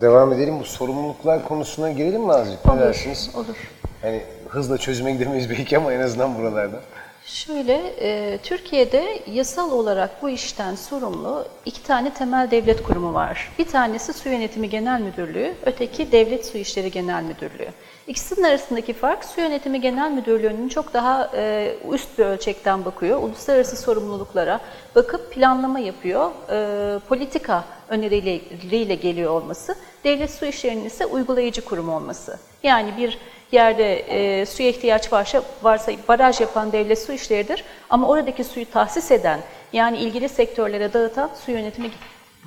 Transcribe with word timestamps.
Devam 0.00 0.32
edelim. 0.32 0.60
Bu 0.60 0.64
sorumluluklar 0.64 1.48
konusuna 1.48 1.90
girelim 1.90 2.22
mi 2.22 2.32
azıcık? 2.32 2.64
Ne 2.66 2.72
Olur, 2.72 2.80
dersiniz? 2.80 3.30
olur. 3.34 3.56
Hani 4.02 4.22
hızla 4.48 4.78
çözüme 4.78 5.12
gidemeyiz 5.12 5.50
belki 5.50 5.76
ama 5.78 5.92
en 5.92 6.00
azından 6.00 6.38
buralarda. 6.38 6.80
Şöyle, 7.26 7.74
e, 8.00 8.38
Türkiye'de 8.42 9.04
yasal 9.32 9.72
olarak 9.72 10.22
bu 10.22 10.28
işten 10.30 10.74
sorumlu 10.74 11.44
iki 11.64 11.82
tane 11.82 12.14
temel 12.14 12.50
devlet 12.50 12.82
kurumu 12.82 13.14
var. 13.14 13.52
Bir 13.58 13.66
tanesi 13.66 14.12
Su 14.12 14.28
Yönetimi 14.28 14.70
Genel 14.70 15.00
Müdürlüğü, 15.00 15.54
öteki 15.66 16.12
Devlet 16.12 16.46
Su 16.46 16.58
İşleri 16.58 16.90
Genel 16.90 17.22
Müdürlüğü. 17.22 17.68
İkisinin 18.06 18.42
arasındaki 18.42 18.92
fark 18.92 19.24
Su 19.24 19.40
Yönetimi 19.40 19.80
Genel 19.80 20.10
Müdürlüğü'nün 20.10 20.68
çok 20.68 20.94
daha 20.94 21.30
e, 21.34 21.74
üst 21.92 22.18
bir 22.18 22.24
ölçekten 22.24 22.84
bakıyor. 22.84 23.22
Uluslararası 23.22 23.76
sorumluluklara 23.76 24.60
bakıp 24.94 25.32
planlama 25.32 25.78
yapıyor. 25.78 26.30
E, 26.50 26.98
politika 27.08 27.64
önerileriyle 27.88 28.94
geliyor 28.94 29.30
olması. 29.32 29.74
Devlet 30.04 30.30
Su 30.30 30.46
İşleri'nin 30.46 30.84
ise 30.84 31.06
uygulayıcı 31.06 31.64
kurum 31.64 31.88
olması. 31.88 32.38
Yani 32.62 32.96
bir 32.96 33.18
yerde 33.52 33.96
e, 33.96 34.46
suya 34.46 34.68
ihtiyaç 34.68 35.12
varsa, 35.12 35.42
varsa 35.62 35.92
baraj 36.08 36.40
yapan 36.40 36.72
devlet 36.72 36.98
su 36.98 37.12
işleridir. 37.12 37.64
Ama 37.90 38.08
oradaki 38.08 38.44
suyu 38.44 38.70
tahsis 38.70 39.10
eden, 39.10 39.40
yani 39.72 39.98
ilgili 39.98 40.28
sektörlere 40.28 40.92
dağıtan 40.92 41.30
su 41.44 41.50
yönetimi 41.50 41.90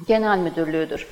genel 0.07 0.37
müdürlüğüdür. 0.37 1.07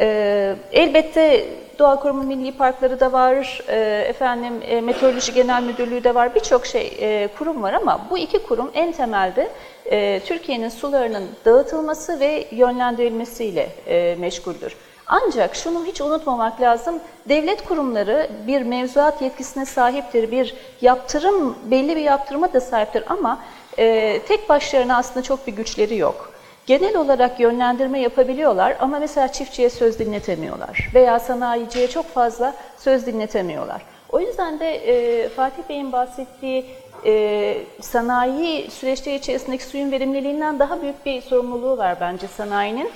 E, 0.00 0.56
elbette 0.72 1.44
Doğa 1.78 2.00
Koruma 2.00 2.22
Milli 2.22 2.52
Parkları 2.52 3.00
da 3.00 3.12
var, 3.12 3.62
e, 3.68 4.04
efendim 4.08 4.52
e, 4.66 4.80
Meteoroloji 4.80 5.34
Genel 5.34 5.62
Müdürlüğü 5.62 6.04
de 6.04 6.14
var, 6.14 6.34
birçok 6.34 6.66
şey 6.66 6.96
e, 7.00 7.28
kurum 7.38 7.62
var 7.62 7.72
ama 7.72 8.06
bu 8.10 8.18
iki 8.18 8.38
kurum 8.38 8.70
en 8.74 8.92
temelde 8.92 9.50
e, 9.90 10.20
Türkiye'nin 10.26 10.68
sularının 10.68 11.24
dağıtılması 11.44 12.20
ve 12.20 12.46
yönlendirilmesiyle 12.50 13.68
e, 13.86 14.16
meşguldür. 14.18 14.76
Ancak 15.06 15.54
şunu 15.54 15.84
hiç 15.84 16.00
unutmamak 16.00 16.60
lazım, 16.60 17.00
devlet 17.28 17.64
kurumları 17.64 18.30
bir 18.46 18.62
mevzuat 18.62 19.22
yetkisine 19.22 19.66
sahiptir, 19.66 20.30
bir 20.30 20.54
yaptırım, 20.80 21.58
belli 21.64 21.96
bir 21.96 22.00
yaptırıma 22.00 22.52
da 22.52 22.60
sahiptir 22.60 23.04
ama 23.06 23.38
e, 23.78 24.20
tek 24.28 24.48
başlarına 24.48 24.96
aslında 24.96 25.22
çok 25.22 25.46
bir 25.46 25.52
güçleri 25.52 25.96
yok. 25.96 26.34
Genel 26.66 26.96
olarak 26.96 27.40
yönlendirme 27.40 28.00
yapabiliyorlar 28.00 28.76
ama 28.80 28.98
mesela 28.98 29.28
çiftçiye 29.32 29.70
söz 29.70 29.98
dinletemiyorlar 29.98 30.90
veya 30.94 31.18
sanayiciye 31.18 31.88
çok 31.88 32.06
fazla 32.06 32.54
söz 32.78 33.06
dinletemiyorlar. 33.06 33.82
O 34.12 34.20
yüzden 34.20 34.60
de 34.60 34.74
e, 34.74 35.28
Fatih 35.28 35.62
Bey'in 35.68 35.92
bahsettiği 35.92 36.66
e, 37.06 37.56
sanayi 37.80 38.70
süreçleri 38.70 39.16
içerisindeki 39.16 39.64
suyun 39.64 39.92
verimliliğinden 39.92 40.58
daha 40.58 40.82
büyük 40.82 41.06
bir 41.06 41.22
sorumluluğu 41.22 41.78
var 41.78 41.96
bence 42.00 42.26
sanayinin. 42.28 42.90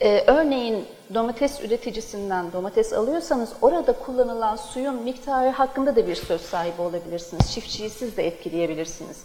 Ee, 0.00 0.24
örneğin 0.26 0.84
domates 1.14 1.60
üreticisinden 1.60 2.52
domates 2.52 2.92
alıyorsanız 2.92 3.52
orada 3.62 3.92
kullanılan 3.92 4.56
suyun 4.56 4.94
miktarı 4.94 5.48
hakkında 5.48 5.96
da 5.96 6.06
bir 6.06 6.14
söz 6.14 6.40
sahibi 6.40 6.82
olabilirsiniz. 6.82 7.52
Çiftçiyi 7.52 7.90
siz 7.90 8.16
de 8.16 8.26
etkileyebilirsiniz. 8.26 9.22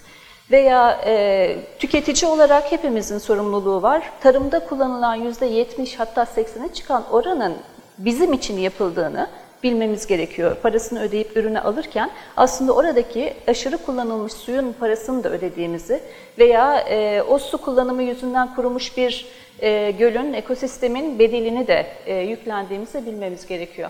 Veya 0.52 1.02
e, 1.06 1.58
tüketici 1.80 2.32
olarak 2.32 2.72
hepimizin 2.72 3.18
sorumluluğu 3.18 3.82
var. 3.82 4.12
Tarımda 4.22 4.60
kullanılan 4.60 5.20
%70 5.32 5.96
hatta 5.98 6.24
80'e 6.24 6.74
çıkan 6.74 7.12
oranın 7.12 7.54
bizim 7.98 8.34
için 8.34 8.58
yapıldığını 8.58 9.28
bilmemiz 9.64 10.08
gerekiyor. 10.08 10.56
Parasını 10.56 11.02
ödeyip 11.02 11.38
ürünü 11.38 11.60
alırken 11.60 12.12
aslında 12.38 12.74
oradaki 12.74 13.34
aşırı 13.48 13.78
kullanılmış 13.78 14.34
suyun 14.34 14.74
parasını 14.80 15.24
da 15.24 15.30
ödediğimizi 15.30 16.00
veya 16.40 16.80
e, 16.80 17.22
o 17.22 17.40
su 17.40 17.58
kullanımı 17.58 18.04
yüzünden 18.04 18.56
kurumuş 18.56 18.98
bir 18.98 19.26
e, 19.60 19.92
gölün, 19.92 20.34
ekosistemin 20.34 21.20
bedelini 21.20 21.68
de 21.68 21.88
e, 22.06 22.16
yüklendiğimizi 22.16 23.06
bilmemiz 23.06 23.48
gerekiyor. 23.48 23.90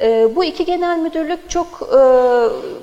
E, 0.00 0.36
bu 0.36 0.44
iki 0.44 0.64
genel 0.64 0.98
müdürlük 0.98 1.50
çok 1.50 1.66
e, 1.82 1.98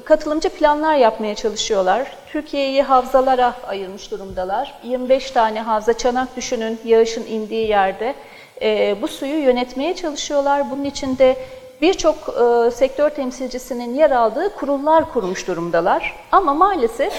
katılımcı 0.05 0.49
planlar 0.49 0.95
yapmaya 0.95 1.35
çalışıyorlar. 1.35 2.17
Türkiye'yi 2.27 2.83
havzalara 2.83 3.53
ayırmış 3.68 4.12
durumdalar. 4.12 4.79
25 4.83 5.31
tane 5.31 5.62
havza 5.62 5.94
çanak 5.94 6.35
düşünün 6.35 6.79
yağışın 6.85 7.25
indiği 7.25 7.68
yerde. 7.68 8.16
E, 8.62 8.95
bu 9.01 9.07
suyu 9.07 9.44
yönetmeye 9.44 9.95
çalışıyorlar. 9.95 10.72
Bunun 10.72 10.83
için 10.83 11.18
de 11.18 11.35
birçok 11.81 12.16
e, 12.18 12.72
sektör 12.72 13.09
temsilcisinin 13.09 13.96
yer 13.96 14.12
aldığı 14.12 14.56
kurullar 14.56 15.14
kurmuş 15.14 15.47
durumdalar. 15.47 16.16
Ama 16.31 16.53
maalesef 16.53 17.14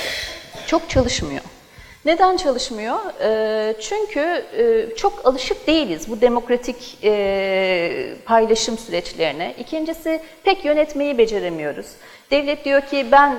çok 0.67 0.91
çalışmıyor. 0.91 1.43
Neden 2.05 2.37
çalışmıyor? 2.37 2.99
E, 3.21 3.75
çünkü 3.81 4.45
e, 4.59 4.95
çok 4.97 5.27
alışık 5.27 5.67
değiliz 5.67 6.11
bu 6.11 6.21
demokratik 6.21 6.99
e, 7.05 8.15
paylaşım 8.25 8.79
süreçlerine. 8.79 9.55
İkincisi 9.59 10.21
pek 10.45 10.65
yönetmeyi 10.65 11.19
beceremiyoruz. 11.19 11.87
Devlet 12.31 12.65
diyor 12.65 12.81
ki 12.81 13.07
ben 13.13 13.37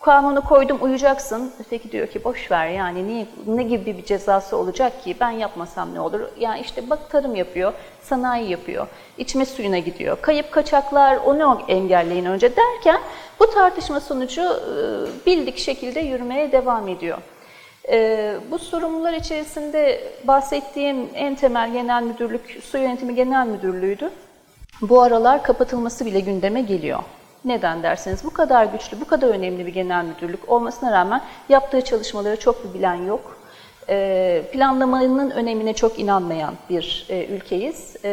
kanunu 0.00 0.44
koydum 0.44 0.78
uyacaksın. 0.80 1.52
Öteki 1.60 1.92
diyor 1.92 2.06
ki 2.06 2.24
boş 2.24 2.50
ver 2.50 2.68
yani 2.68 3.06
niye, 3.06 3.26
ne 3.46 3.62
gibi 3.62 3.98
bir 3.98 4.04
cezası 4.04 4.56
olacak 4.56 5.04
ki 5.04 5.16
ben 5.20 5.30
yapmasam 5.30 5.94
ne 5.94 6.00
olur? 6.00 6.20
Yani 6.38 6.60
işte 6.60 6.90
bak 6.90 7.10
tarım 7.10 7.34
yapıyor, 7.34 7.72
sanayi 8.02 8.50
yapıyor, 8.50 8.86
içme 9.18 9.46
suyuna 9.46 9.78
gidiyor. 9.78 10.18
Kayıp 10.20 10.52
kaçaklar 10.52 11.16
onu 11.16 11.60
engelleyin 11.68 12.24
önce 12.24 12.56
derken 12.56 13.00
bu 13.40 13.50
tartışma 13.50 14.00
sonucu 14.00 14.42
bildik 15.26 15.58
şekilde 15.58 16.00
yürümeye 16.00 16.52
devam 16.52 16.88
ediyor. 16.88 17.18
Bu 18.50 18.58
sorumlular 18.58 19.12
içerisinde 19.12 20.12
bahsettiğim 20.24 21.08
en 21.14 21.34
temel 21.34 21.72
genel 21.72 22.02
müdürlük 22.02 22.58
Su 22.62 22.78
Yönetimi 22.78 23.14
Genel 23.14 23.46
Müdürlüğü'ydü. 23.46 24.10
Bu 24.80 25.02
aralar 25.02 25.42
kapatılması 25.42 26.06
bile 26.06 26.20
gündeme 26.20 26.60
geliyor. 26.60 26.98
Neden 27.48 27.82
derseniz 27.82 28.24
bu 28.24 28.30
kadar 28.30 28.64
güçlü, 28.64 29.00
bu 29.00 29.04
kadar 29.04 29.28
önemli 29.28 29.66
bir 29.66 29.72
genel 29.72 30.04
müdürlük 30.04 30.48
olmasına 30.48 30.92
rağmen 30.92 31.20
yaptığı 31.48 31.80
çalışmaları 31.80 32.40
çok 32.40 32.64
bir 32.64 32.74
bilen 32.78 32.94
yok. 32.94 33.38
E, 33.88 34.42
planlamanın 34.52 35.30
önemine 35.30 35.74
çok 35.74 35.98
inanmayan 35.98 36.54
bir 36.70 37.06
e, 37.08 37.26
ülkeyiz. 37.26 37.96
E, 38.04 38.08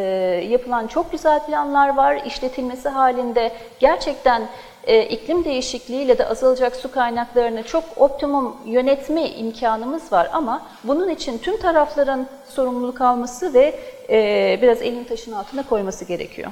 yapılan 0.50 0.88
çok 0.88 1.12
güzel 1.12 1.46
planlar 1.46 1.96
var. 1.96 2.22
İşletilmesi 2.25 2.90
halinde 2.90 3.51
gerçekten 3.79 4.47
e, 4.84 5.03
iklim 5.03 5.46
değişikliğiyle 5.46 6.17
de 6.17 6.28
azalacak 6.28 6.75
su 6.75 6.91
kaynaklarını 6.91 7.63
çok 7.63 7.84
optimum 7.97 8.56
yönetme 8.66 9.29
imkanımız 9.29 10.12
var 10.12 10.29
ama 10.34 10.67
bunun 10.84 11.09
için 11.09 11.38
tüm 11.38 11.59
tarafların 11.59 12.28
sorumluluk 12.50 13.02
alması 13.02 13.53
ve 13.53 13.79
e, 14.09 14.59
biraz 14.62 14.81
elini 14.81 15.07
taşın 15.07 15.31
altına 15.31 15.63
koyması 15.63 16.06
gerekiyor. 16.06 16.52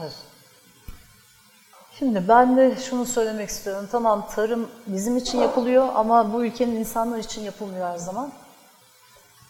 Evet. 0.00 0.25
Şimdi 1.98 2.28
ben 2.28 2.56
de 2.56 2.76
şunu 2.76 3.06
söylemek 3.06 3.48
istiyorum. 3.48 3.88
Tamam 3.92 4.28
tarım 4.34 4.68
bizim 4.86 5.16
için 5.16 5.38
yapılıyor 5.40 5.88
ama 5.94 6.32
bu 6.32 6.44
ülkenin 6.44 6.76
insanlar 6.76 7.18
için 7.18 7.42
yapılmıyor 7.42 7.88
her 7.88 7.96
zaman. 7.96 8.32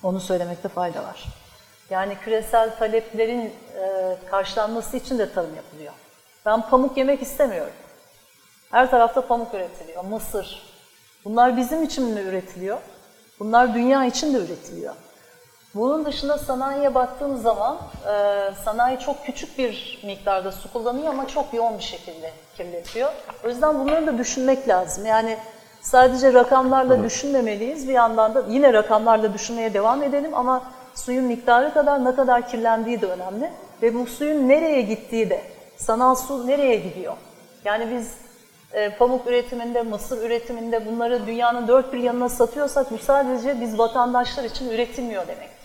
Onu 0.02 0.20
söylemekte 0.20 0.68
fayda 0.68 1.02
var. 1.02 1.24
Yani 1.90 2.18
küresel 2.18 2.76
taleplerin 2.78 3.52
e, 3.76 4.16
karşılanması 4.30 4.96
için 4.96 5.18
de 5.18 5.32
tarım 5.32 5.56
yapılıyor. 5.56 5.92
Ben 6.46 6.68
pamuk 6.70 6.96
yemek 6.96 7.22
istemiyorum. 7.22 7.72
Her 8.70 8.90
tarafta 8.90 9.26
pamuk 9.26 9.54
üretiliyor. 9.54 10.04
Mısır. 10.04 10.62
Bunlar 11.24 11.56
bizim 11.56 11.82
için 11.82 12.04
mi 12.04 12.20
üretiliyor? 12.20 12.78
Bunlar 13.40 13.74
dünya 13.74 14.04
için 14.04 14.34
de 14.34 14.38
üretiliyor. 14.38 14.94
Bunun 15.76 16.04
dışında 16.04 16.38
sanayiye 16.38 16.94
baktığım 16.94 17.36
zaman 17.36 17.76
e, 18.06 18.50
sanayi 18.64 18.98
çok 18.98 19.24
küçük 19.24 19.58
bir 19.58 20.00
miktarda 20.04 20.52
su 20.52 20.72
kullanıyor 20.72 21.08
ama 21.08 21.28
çok 21.28 21.54
yoğun 21.54 21.78
bir 21.78 21.82
şekilde 21.82 22.30
kirletiyor. 22.56 23.12
O 23.44 23.48
yüzden 23.48 23.80
bunları 23.80 24.06
da 24.06 24.18
düşünmek 24.18 24.68
lazım. 24.68 25.06
Yani 25.06 25.36
sadece 25.80 26.32
rakamlarla 26.32 27.04
düşünmemeliyiz. 27.04 27.88
Bir 27.88 27.92
yandan 27.92 28.34
da 28.34 28.42
yine 28.48 28.72
rakamlarla 28.72 29.34
düşünmeye 29.34 29.74
devam 29.74 30.02
edelim 30.02 30.34
ama 30.34 30.62
suyun 30.94 31.24
miktarı 31.24 31.74
kadar 31.74 32.04
ne 32.04 32.14
kadar 32.14 32.48
kirlendiği 32.48 33.00
de 33.00 33.06
önemli. 33.06 33.50
Ve 33.82 33.94
bu 33.94 34.06
suyun 34.06 34.48
nereye 34.48 34.82
gittiği 34.82 35.30
de, 35.30 35.40
sanal 35.76 36.14
su 36.14 36.46
nereye 36.46 36.76
gidiyor? 36.76 37.16
Yani 37.64 37.88
biz 37.96 38.14
e, 38.72 38.96
pamuk 38.96 39.26
üretiminde, 39.26 39.82
mısır 39.82 40.22
üretiminde 40.22 40.86
bunları 40.86 41.26
dünyanın 41.26 41.68
dört 41.68 41.92
bir 41.92 41.98
yanına 41.98 42.28
satıyorsak 42.28 42.90
bu 42.90 42.98
sadece 42.98 43.60
biz 43.60 43.78
vatandaşlar 43.78 44.44
için 44.44 44.70
üretilmiyor 44.70 45.28
demektir. 45.28 45.55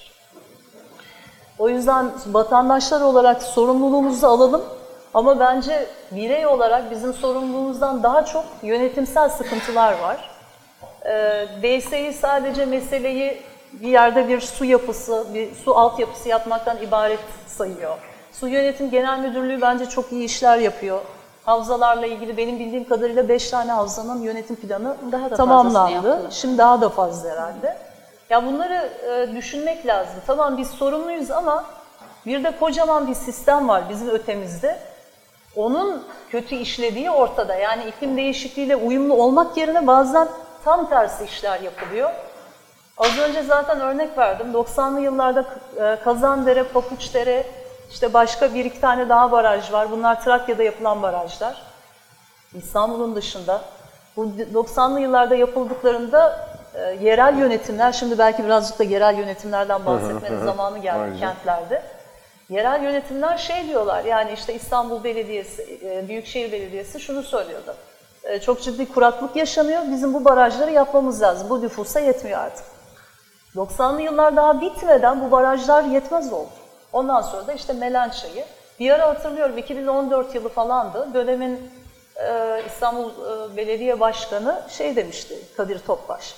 O 1.61 1.69
yüzden 1.69 2.11
vatandaşlar 2.27 3.01
olarak 3.01 3.43
sorumluluğumuzu 3.43 4.27
alalım 4.27 4.61
ama 5.13 5.39
bence 5.39 5.87
birey 6.11 6.47
olarak 6.47 6.91
bizim 6.91 7.13
sorumluluğumuzdan 7.13 8.03
daha 8.03 8.25
çok 8.25 8.43
yönetimsel 8.63 9.29
sıkıntılar 9.29 9.99
var. 9.99 10.31
E, 11.05 11.45
DSİ 11.63 12.13
sadece 12.13 12.65
meseleyi 12.65 13.41
bir 13.73 13.87
yerde 13.87 14.27
bir 14.27 14.41
su 14.41 14.65
yapısı, 14.65 15.25
bir 15.33 15.55
su 15.55 15.77
altyapısı 15.77 16.29
yapmaktan 16.29 16.77
ibaret 16.77 17.19
sayıyor. 17.47 17.97
Su 18.31 18.47
Yönetim 18.47 18.89
Genel 18.89 19.19
Müdürlüğü 19.19 19.61
bence 19.61 19.85
çok 19.85 20.11
iyi 20.11 20.23
işler 20.23 20.57
yapıyor. 20.57 20.99
Havzalarla 21.45 22.05
ilgili 22.05 22.37
benim 22.37 22.59
bildiğim 22.59 22.89
kadarıyla 22.89 23.29
5 23.29 23.49
tane 23.49 23.71
havzanın 23.71 24.21
yönetim 24.21 24.55
planı 24.55 24.95
Daha 25.11 25.31
da 25.31 25.35
tamamlandı. 25.35 26.27
Şimdi 26.31 26.57
daha 26.57 26.81
da 26.81 26.89
fazla 26.89 27.29
herhalde. 27.29 27.77
Ya 28.31 28.45
bunları 28.45 28.89
e, 29.09 29.35
düşünmek 29.35 29.85
lazım. 29.85 30.15
Tamam 30.27 30.57
biz 30.57 30.69
sorumluyuz 30.69 31.31
ama 31.31 31.65
Bir 32.25 32.43
de 32.43 32.59
kocaman 32.59 33.07
bir 33.07 33.13
sistem 33.13 33.69
var 33.69 33.83
bizim 33.89 34.09
ötemizde. 34.09 34.79
Onun 35.55 36.03
kötü 36.29 36.55
işlediği 36.55 37.11
ortada. 37.11 37.55
Yani 37.55 37.83
iklim 37.85 38.17
değişikliğiyle 38.17 38.75
uyumlu 38.75 39.13
olmak 39.13 39.57
yerine 39.57 39.87
bazen 39.87 40.27
tam 40.63 40.89
tersi 40.89 41.23
işler 41.23 41.61
yapılıyor. 41.61 42.09
Az 42.97 43.17
önce 43.17 43.43
zaten 43.43 43.79
örnek 43.81 44.17
verdim. 44.17 44.47
90'lı 44.53 45.01
yıllarda 45.01 45.45
e, 45.77 46.03
Kazandere, 46.03 46.63
Papuçdere, 46.63 47.47
işte 47.91 48.13
başka 48.13 48.53
bir 48.53 48.65
iki 48.65 48.81
tane 48.81 49.09
daha 49.09 49.31
baraj 49.31 49.71
var. 49.71 49.91
Bunlar 49.91 50.23
Trakya'da 50.23 50.63
yapılan 50.63 51.01
barajlar. 51.01 51.61
İstanbul'un 52.53 53.15
dışında. 53.15 53.61
Bu 54.17 54.25
90'lı 54.53 54.99
yıllarda 54.99 55.35
yapıldıklarında 55.35 56.50
e, 56.75 56.97
yerel 57.01 57.38
yönetimler, 57.38 57.91
şimdi 57.91 58.18
belki 58.18 58.44
birazcık 58.45 58.79
da 58.79 58.83
yerel 58.83 59.18
yönetimlerden 59.18 59.85
bahsetmenin 59.85 60.45
zamanı 60.45 60.77
geldi 60.79 61.00
Aynen. 61.00 61.18
kentlerde. 61.18 61.81
Yerel 62.50 62.83
yönetimler 62.83 63.38
şey 63.38 63.68
diyorlar, 63.68 64.03
yani 64.03 64.31
işte 64.31 64.53
İstanbul 64.53 65.03
Belediyesi, 65.03 65.79
e, 65.83 66.07
Büyükşehir 66.07 66.51
Belediyesi 66.51 67.00
şunu 67.00 67.23
söylüyordu. 67.23 67.75
E, 68.23 68.39
Çok 68.39 68.62
ciddi 68.62 68.94
kuraklık 68.94 69.35
yaşanıyor, 69.35 69.81
bizim 69.91 70.13
bu 70.13 70.25
barajları 70.25 70.71
yapmamız 70.71 71.21
lazım. 71.21 71.50
Bu 71.50 71.62
nüfusa 71.62 72.00
yetmiyor 72.00 72.39
artık. 72.39 72.65
90'lı 73.56 74.01
yıllar 74.01 74.35
daha 74.35 74.62
bitmeden 74.62 75.21
bu 75.21 75.31
barajlar 75.31 75.83
yetmez 75.83 76.33
oldu. 76.33 76.50
Ondan 76.94 77.21
sonra 77.21 77.47
da 77.47 77.53
işte 77.53 77.74
Melençay'ı. 77.74 78.45
Bir 78.79 78.91
ara 78.91 79.07
hatırlıyorum 79.07 79.57
2014 79.57 80.35
yılı 80.35 80.50
falandı. 80.50 81.07
Dönemin 81.13 81.71
e, 82.15 82.62
İstanbul 82.67 83.09
e, 83.09 83.57
Belediye 83.57 84.00
Başkanı 84.00 84.62
şey 84.69 84.95
demişti 84.95 85.35
Kadir 85.57 85.79
Topbaş. 85.79 86.35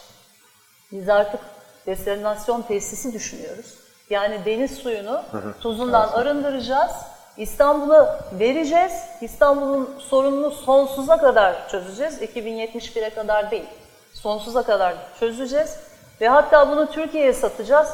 Biz 0.93 1.09
artık 1.09 1.39
desalinasyon 1.85 2.61
tesisi 2.61 3.13
düşünüyoruz. 3.13 3.73
Yani 4.09 4.45
deniz 4.45 4.71
suyunu 4.71 5.21
tuzundan 5.61 6.07
arındıracağız. 6.07 6.91
İstanbul'a 7.37 8.19
vereceğiz. 8.39 8.93
İstanbul'un 9.21 9.99
sorununu 9.99 10.51
sonsuza 10.51 11.17
kadar 11.17 11.69
çözeceğiz. 11.69 12.21
2071'e 12.21 13.09
kadar 13.09 13.51
değil. 13.51 13.69
Sonsuza 14.13 14.63
kadar 14.63 14.93
çözeceğiz. 15.19 15.77
Ve 16.21 16.29
hatta 16.29 16.69
bunu 16.69 16.91
Türkiye'ye 16.91 17.33
satacağız. 17.33 17.89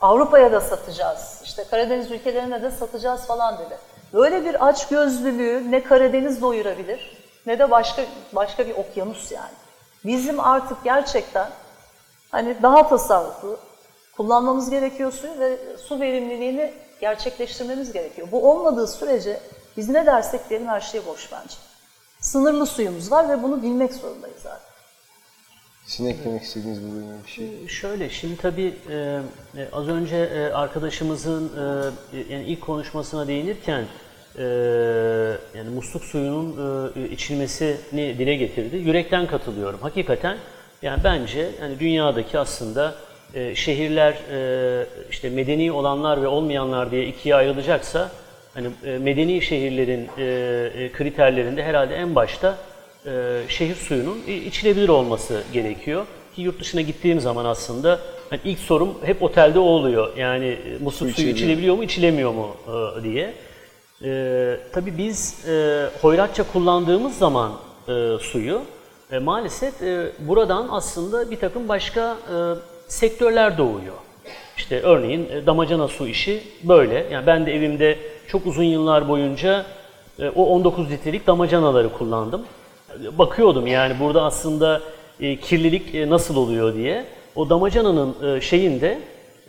Avrupa'ya 0.00 0.52
da 0.52 0.60
satacağız. 0.60 1.40
İşte 1.44 1.64
Karadeniz 1.70 2.10
ülkelerine 2.10 2.62
de 2.62 2.70
satacağız 2.70 3.26
falan 3.26 3.58
dedi. 3.58 3.78
Böyle 4.12 4.44
bir 4.44 4.66
açgözlülüğü 4.68 5.70
ne 5.70 5.82
Karadeniz 5.82 6.42
doyurabilir 6.42 7.20
ne 7.46 7.58
de 7.58 7.70
başka 7.70 8.02
başka 8.32 8.66
bir 8.66 8.74
okyanus 8.74 9.32
yani. 9.32 9.54
Bizim 10.04 10.40
artık 10.40 10.84
gerçekten 10.84 11.46
hani 12.30 12.62
daha 12.62 12.88
tasarruflu 12.88 13.58
kullanmamız 14.16 14.70
gerekiyor 14.70 15.12
suyu 15.12 15.38
ve 15.38 15.58
su 15.78 16.00
verimliliğini 16.00 16.72
gerçekleştirmemiz 17.00 17.92
gerekiyor. 17.92 18.28
Bu 18.32 18.50
olmadığı 18.50 18.86
sürece 18.86 19.40
biz 19.76 19.88
ne 19.88 20.06
dersek 20.06 20.50
diyelim 20.50 20.68
her 20.68 20.80
şey 20.80 21.06
boş 21.06 21.32
bence. 21.32 21.54
Sınırlı 22.20 22.66
suyumuz 22.66 23.10
var 23.12 23.28
ve 23.28 23.42
bunu 23.42 23.62
bilmek 23.62 23.94
zorundayız 23.94 24.42
zaten. 24.42 24.70
Sizin 25.86 26.06
eklemek 26.10 26.42
istediğiniz 26.42 26.82
bu 26.82 27.26
bir 27.26 27.30
şey. 27.30 27.68
Şöyle, 27.68 28.10
şimdi 28.10 28.36
tabii 28.36 28.74
e, 28.90 28.94
e, 29.56 29.68
az 29.72 29.88
önce 29.88 30.16
e, 30.16 30.52
arkadaşımızın 30.52 31.52
e, 31.56 32.34
yani 32.34 32.44
ilk 32.44 32.60
konuşmasına 32.60 33.28
değinirken 33.28 33.84
e, 34.38 34.44
yani 35.54 35.70
musluk 35.74 36.04
suyunun 36.04 36.56
e, 36.96 37.08
içilmesini 37.08 38.18
dile 38.18 38.34
getirdi. 38.34 38.76
Yürekten 38.76 39.26
katılıyorum. 39.26 39.80
Hakikaten 39.80 40.38
yani 40.82 41.04
bence 41.04 41.48
yani 41.62 41.80
dünyadaki 41.80 42.38
aslında 42.38 42.94
e, 43.34 43.54
şehirler 43.54 44.12
e, 44.32 44.86
işte 45.10 45.30
medeni 45.30 45.72
olanlar 45.72 46.22
ve 46.22 46.28
olmayanlar 46.28 46.90
diye 46.90 47.06
ikiye 47.06 47.34
ayrılacaksa 47.34 48.10
hani 48.54 48.68
e, 48.84 48.98
medeni 48.98 49.42
şehirlerin 49.42 50.08
e, 50.18 50.24
e, 50.24 50.92
kriterlerinde 50.92 51.62
herhalde 51.62 51.94
en 51.94 52.14
başta 52.14 52.58
e, 53.06 53.10
şehir 53.48 53.74
suyunun 53.74 54.18
içilebilir 54.46 54.88
olması 54.88 55.42
gerekiyor. 55.52 56.06
Ki 56.36 56.42
yurt 56.42 56.60
dışına 56.60 56.80
gittiğim 56.80 57.20
zaman 57.20 57.44
aslında 57.44 58.00
hani 58.30 58.40
ilk 58.44 58.58
sorum 58.58 58.98
hep 59.04 59.22
otelde 59.22 59.58
o 59.58 59.62
oluyor. 59.62 60.16
Yani 60.16 60.46
e, 60.46 60.78
musluk 60.80 60.96
suyu 60.96 61.10
içilebiliyor. 61.10 61.36
içilebiliyor 61.36 61.76
mu, 61.76 61.84
içilemiyor 61.84 62.32
mu 62.32 62.56
e, 62.98 63.02
diye. 63.02 63.34
E, 64.04 64.56
tabii 64.72 64.98
biz 64.98 65.48
e, 65.48 65.86
hoyratça 66.00 66.42
kullandığımız 66.42 67.18
zaman 67.18 67.52
e, 67.88 68.18
suyu 68.20 68.62
e, 69.12 69.18
maalesef 69.18 69.82
e, 69.82 70.12
buradan 70.18 70.68
aslında 70.70 71.30
bir 71.30 71.40
takım 71.40 71.68
başka 71.68 72.16
e, 72.32 72.36
sektörler 72.88 73.58
doğuyor. 73.58 73.94
İşte 74.56 74.80
örneğin 74.80 75.28
e, 75.30 75.46
damacana 75.46 75.88
su 75.88 76.06
işi 76.06 76.42
böyle. 76.62 77.06
Yani 77.12 77.26
ben 77.26 77.46
de 77.46 77.54
evimde 77.54 77.98
çok 78.28 78.46
uzun 78.46 78.64
yıllar 78.64 79.08
boyunca 79.08 79.66
e, 80.18 80.28
o 80.28 80.44
19 80.44 80.90
litrelik 80.90 81.26
damacanaları 81.26 81.92
kullandım. 81.92 82.42
Bakıyordum 83.18 83.66
yani 83.66 84.00
burada 84.00 84.22
aslında 84.22 84.80
e, 85.20 85.36
kirlilik 85.36 85.94
e, 85.94 86.10
nasıl 86.10 86.36
oluyor 86.36 86.74
diye. 86.74 87.04
O 87.36 87.50
damacananın 87.50 88.36
e, 88.36 88.40
şeyinde 88.40 88.98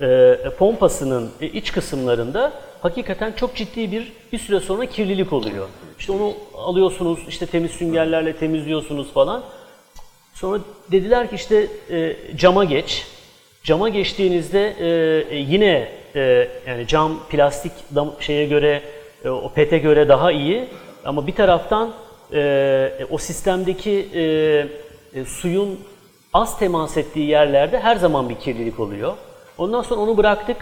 e, 0.01 0.37
pompasının 0.57 1.31
e, 1.41 1.47
iç 1.47 1.71
kısımlarında 1.71 2.53
hakikaten 2.81 3.31
çok 3.31 3.55
ciddi 3.55 3.91
bir 3.91 4.13
bir 4.31 4.39
süre 4.39 4.59
sonra 4.59 4.85
kirlilik 4.85 5.33
oluyor. 5.33 5.67
İşte 5.99 6.11
onu 6.11 6.33
alıyorsunuz, 6.57 7.19
işte 7.27 7.45
temiz 7.45 7.71
süngerlerle 7.71 8.35
temizliyorsunuz 8.35 9.13
falan. 9.13 9.43
Sonra 10.33 10.59
dediler 10.91 11.29
ki 11.29 11.35
işte 11.35 11.67
e, 11.89 12.15
cama 12.37 12.65
geç. 12.65 13.05
Cama 13.63 13.89
geçtiğinizde 13.89 14.75
yine 15.35 15.87
yani 16.67 16.87
cam 16.87 17.19
plastik 17.29 17.71
dam, 17.95 18.13
şeye 18.19 18.45
göre 18.45 18.81
o 19.25 19.51
pete 19.55 19.77
göre 19.77 20.07
daha 20.09 20.31
iyi 20.31 20.67
ama 21.05 21.27
bir 21.27 21.35
taraftan 21.35 21.93
o 23.09 23.17
sistemdeki 23.17 24.07
suyun 25.25 25.79
az 26.33 26.59
temas 26.59 26.97
ettiği 26.97 27.27
yerlerde 27.27 27.79
her 27.79 27.95
zaman 27.95 28.29
bir 28.29 28.35
kirlilik 28.35 28.79
oluyor. 28.79 29.13
Ondan 29.61 29.81
sonra 29.81 29.99
onu 29.99 30.17
bıraktık. 30.17 30.57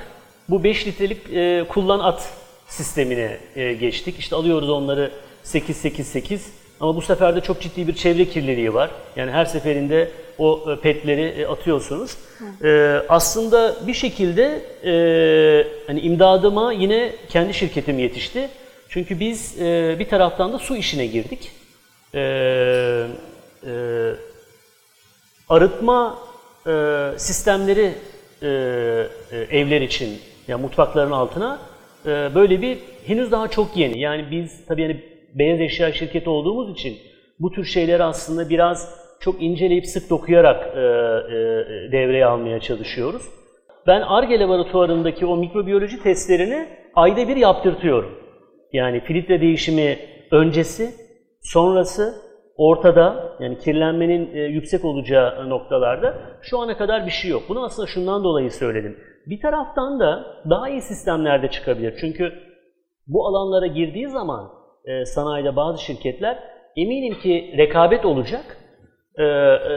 Bu 0.49 0.63
5 0.63 0.87
litrelik 0.87 1.33
e, 1.33 1.65
kullan 1.69 1.99
at 1.99 2.29
sistemine 2.67 3.37
e, 3.55 3.73
geçtik. 3.73 4.19
İşte 4.19 4.35
alıyoruz 4.35 4.69
onları 4.69 5.11
8-8-8 5.45 6.39
ama 6.79 6.95
bu 6.95 7.01
sefer 7.01 7.35
de 7.35 7.41
çok 7.41 7.61
ciddi 7.61 7.87
bir 7.87 7.95
çevre 7.95 8.25
kirliliği 8.25 8.73
var. 8.73 8.89
Yani 9.15 9.31
her 9.31 9.45
seferinde 9.45 10.11
o 10.37 10.71
e, 10.71 10.81
petleri 10.81 11.21
e, 11.21 11.45
atıyorsunuz. 11.45 12.17
E, 12.63 13.01
aslında 13.09 13.87
bir 13.87 13.93
şekilde 13.93 14.61
e, 14.85 14.93
hani 15.87 15.99
imdadıma 15.99 16.73
yine 16.73 17.13
kendi 17.29 17.53
şirketim 17.53 17.99
yetişti. 17.99 18.49
Çünkü 18.89 19.19
biz 19.19 19.61
e, 19.61 19.95
bir 19.99 20.09
taraftan 20.09 20.53
da 20.53 20.59
su 20.59 20.75
işine 20.75 21.05
girdik. 21.05 21.51
E, 22.13 22.21
e, 23.65 23.71
arıtma 25.49 26.19
e, 26.67 26.73
sistemleri 27.17 27.93
e, 28.41 28.47
e, 29.31 29.59
evler 29.59 29.81
için, 29.81 30.09
yani 30.47 30.61
mutfakların 30.61 31.11
altına 31.11 31.59
e, 32.05 32.09
böyle 32.35 32.61
bir 32.61 32.77
henüz 33.05 33.31
daha 33.31 33.47
çok 33.47 33.77
yeni. 33.77 33.99
Yani 33.99 34.25
biz 34.31 34.65
tabii 34.65 34.81
yani 34.81 35.03
beyaz 35.35 35.61
eşya 35.61 35.91
şirketi 35.91 36.29
olduğumuz 36.29 36.71
için 36.71 36.97
bu 37.39 37.51
tür 37.51 37.65
şeyleri 37.65 38.03
aslında 38.03 38.49
biraz 38.49 38.99
çok 39.19 39.41
inceleyip 39.41 39.85
sık 39.85 40.09
dokuyarak 40.09 40.67
e, 40.67 40.79
e, 40.79 40.81
devreye 41.91 42.25
almaya 42.25 42.59
çalışıyoruz. 42.59 43.21
Ben 43.87 44.01
ARGE 44.01 44.39
laboratuvarındaki 44.39 45.25
o 45.25 45.37
mikrobiyoloji 45.37 46.03
testlerini 46.03 46.67
ayda 46.95 47.27
bir 47.27 47.35
yaptırtıyorum. 47.35 48.11
Yani 48.73 48.99
filtre 48.99 49.41
değişimi 49.41 49.99
öncesi, 50.31 50.91
sonrası, 51.41 52.28
ortada 52.59 53.35
yani 53.39 53.57
kirlenmenin 53.57 54.35
e, 54.35 54.39
yüksek 54.39 54.85
olacağı 54.85 55.49
noktalarda 55.49 56.13
şu 56.41 56.59
ana 56.59 56.77
kadar 56.77 57.05
bir 57.05 57.11
şey 57.11 57.31
yok. 57.31 57.43
Bunu 57.49 57.65
aslında 57.65 57.87
şundan 57.87 58.23
dolayı 58.23 58.51
söyledim. 58.51 58.97
Bir 59.25 59.41
taraftan 59.41 59.99
da 59.99 60.25
daha 60.49 60.69
iyi 60.69 60.81
sistemlerde 60.81 61.47
çıkabilir. 61.47 61.93
Çünkü 62.01 62.33
bu 63.07 63.27
alanlara 63.27 63.67
girdiği 63.67 64.07
zaman 64.07 64.49
e, 64.85 65.05
sanayide 65.05 65.55
bazı 65.55 65.83
şirketler 65.83 66.39
eminim 66.77 67.19
ki 67.19 67.53
rekabet 67.57 68.05
olacak. 68.05 68.57
E, 69.15 69.23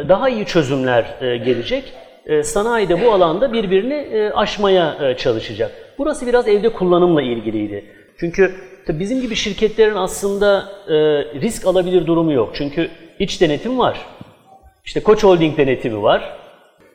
daha 0.09 0.29
iyi 0.29 0.45
çözümler 0.45 1.05
gelecek. 1.21 1.93
E, 2.27 2.43
sanayi 2.43 2.89
de 2.89 3.05
bu 3.07 3.13
alanda 3.13 3.53
birbirini 3.53 4.31
aşmaya 4.35 5.17
çalışacak. 5.17 5.71
Burası 5.99 6.27
biraz 6.27 6.49
evde 6.49 6.69
kullanımla 6.69 7.23
ilgiliydi. 7.23 7.85
Çünkü 8.19 8.55
bizim 8.89 9.21
gibi 9.21 9.37
şirketlerin 9.37 9.95
aslında 9.95 10.69
e, 10.89 10.95
risk 11.41 11.67
alabilir 11.67 12.07
durumu 12.07 12.33
yok. 12.33 12.51
Çünkü 12.55 12.91
iç 13.19 13.41
denetim 13.41 13.79
var. 13.79 14.07
İşte 14.85 15.03
Koç 15.03 15.25
Holding 15.25 15.59
denetimi 15.59 16.03
var. 16.03 16.37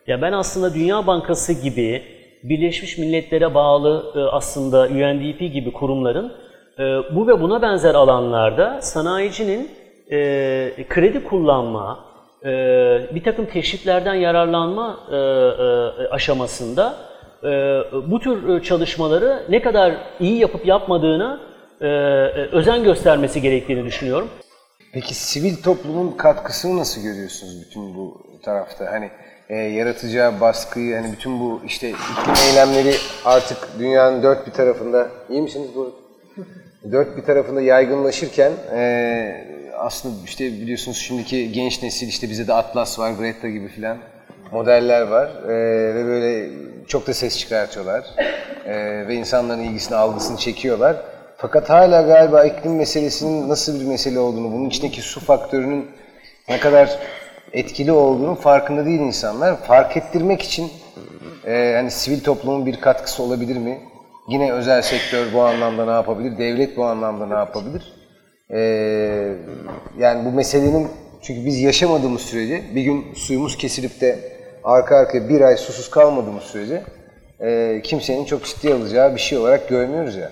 Ya 0.07 0.21
ben 0.21 0.31
aslında 0.31 0.73
Dünya 0.73 1.07
Bankası 1.07 1.53
gibi 1.53 2.03
Birleşmiş 2.43 2.97
Milletler'e 2.97 3.53
bağlı 3.53 4.13
e, 4.15 4.19
aslında 4.19 4.81
UNDP 4.81 5.39
gibi 5.39 5.71
kurumların 5.71 6.33
e, 6.79 6.83
bu 7.15 7.27
ve 7.27 7.41
buna 7.41 7.61
benzer 7.61 7.95
alanlarda 7.95 8.81
sanayicinin 8.81 9.71
e, 10.11 10.85
kredi 10.89 11.23
kullanma, 11.23 11.99
e, 12.45 12.49
bir 13.15 13.23
takım 13.23 13.45
teşviklerden 13.45 14.13
yararlanma 14.13 14.99
e, 15.11 15.15
e, 15.15 16.09
aşamasında 16.09 16.95
bu 18.11 18.19
tür 18.19 18.49
e, 18.49 18.63
çalışmaları 18.63 19.45
ne 19.49 19.61
kadar 19.61 19.93
iyi 20.19 20.39
yapıp 20.39 20.65
yapmadığını 20.65 21.39
e, 21.81 21.87
e, 21.87 21.89
özen 22.51 22.83
göstermesi 22.83 23.41
gerektiğini 23.41 23.85
düşünüyorum. 23.85 24.29
Peki 24.93 25.15
sivil 25.15 25.55
toplumun 25.63 26.11
katkısını 26.17 26.77
nasıl 26.77 27.01
görüyorsunuz 27.01 27.61
bütün 27.67 27.95
bu 27.95 28.21
tarafta? 28.43 28.91
Hani 28.91 29.09
e, 29.49 29.55
yaratacağı 29.55 30.41
baskıyı, 30.41 30.95
hani 30.95 31.11
bütün 31.11 31.39
bu 31.39 31.61
işte 31.65 31.89
iklim 31.89 32.35
eylemleri 32.49 32.95
artık 33.25 33.57
dünyanın 33.79 34.23
dört 34.23 34.47
bir 34.47 34.51
tarafında, 34.51 35.07
iyi 35.29 35.41
misiniz 35.41 35.69
bu? 35.75 35.95
Dört 36.91 37.17
bir 37.17 37.21
tarafında 37.21 37.61
yaygınlaşırken 37.61 38.51
e, 38.75 39.47
aslında 39.77 40.15
işte 40.25 40.45
biliyorsunuz 40.45 40.97
şimdiki 40.97 41.51
genç 41.51 41.83
nesil 41.83 42.07
işte 42.07 42.29
bize 42.29 42.47
de 42.47 42.53
Atlas 42.53 42.99
var, 42.99 43.11
Greta 43.11 43.49
gibi 43.49 43.67
filan 43.67 43.97
modeller 44.51 45.01
var 45.01 45.29
E, 45.43 45.55
ve 45.95 46.05
böyle 46.05 46.49
çok 46.87 47.07
da 47.07 47.13
ses 47.13 47.39
çıkartıyorlar 47.39 48.05
E, 48.65 49.07
ve 49.07 49.15
insanların 49.15 49.59
ilgisini, 49.59 49.97
algısını 49.97 50.37
çekiyorlar. 50.37 50.95
Fakat 51.37 51.69
hala 51.69 52.01
galiba 52.01 52.45
iklim 52.45 52.75
meselesinin 52.75 53.49
nasıl 53.49 53.79
bir 53.79 53.85
mesele 53.85 54.19
olduğunu, 54.19 54.51
bunun 54.51 54.69
içindeki 54.69 55.01
su 55.01 55.19
faktörünün 55.19 55.87
ne 56.49 56.59
kadar 56.59 56.99
etkili 57.53 57.91
olduğunun 57.91 58.35
farkında 58.35 58.85
değil 58.85 58.99
insanlar. 58.99 59.57
Fark 59.57 59.97
ettirmek 59.97 60.41
için 60.41 60.71
e, 61.45 61.73
hani 61.75 61.91
sivil 61.91 62.23
toplumun 62.23 62.65
bir 62.65 62.81
katkısı 62.81 63.23
olabilir 63.23 63.57
mi? 63.57 63.79
Yine 64.29 64.53
özel 64.53 64.81
sektör 64.81 65.33
bu 65.33 65.41
anlamda 65.41 65.85
ne 65.85 65.91
yapabilir? 65.91 66.37
Devlet 66.37 66.77
bu 66.77 66.85
anlamda 66.85 67.25
ne 67.25 67.33
yapabilir? 67.33 67.93
E, 68.49 68.59
yani 69.97 70.25
bu 70.25 70.31
meselenin 70.31 70.87
çünkü 71.21 71.45
biz 71.45 71.59
yaşamadığımız 71.59 72.21
sürece 72.21 72.61
bir 72.75 72.81
gün 72.81 73.13
suyumuz 73.15 73.57
kesilip 73.57 74.01
de 74.01 74.36
arka 74.67 74.95
arkaya 74.95 75.29
bir 75.29 75.41
ay 75.41 75.57
susuz 75.57 75.89
kalmadığımız 75.89 76.43
sürece 76.43 76.83
e, 77.39 77.81
kimsenin 77.83 78.25
çok 78.25 78.45
ciddiye 78.45 78.73
alacağı 78.73 79.15
bir 79.15 79.19
şey 79.19 79.37
olarak 79.37 79.69
görmüyoruz 79.69 80.15
ya. 80.15 80.31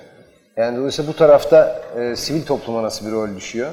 Yani 0.57 0.77
dolayısıyla 0.77 1.11
bu 1.13 1.15
tarafta 1.15 1.81
e, 1.99 2.15
sivil 2.15 2.45
topluma 2.45 2.83
nasıl 2.83 3.05
bir 3.05 3.11
rol 3.11 3.35
düşüyor? 3.35 3.71